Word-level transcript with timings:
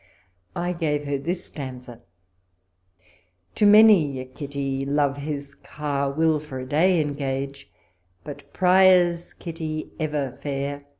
I 0.55 0.73
gave 0.73 1.05
her 1.05 1.19
this 1.19 1.45
stanza: 1.45 2.01
To 3.53 3.67
many 3.67 4.19
a 4.19 4.25
Kitty, 4.25 4.83
Love 4.83 5.17
liis 5.17 5.61
car 5.61 6.09
Will 6.09 6.39
for 6.39 6.57
a 6.57 6.65
day 6.65 6.99
engage, 6.99 7.69
But 8.23 8.51
Prior's 8.51 9.31
Kitty, 9.33 9.91
ever 9.99 10.39
fair. 10.41 10.85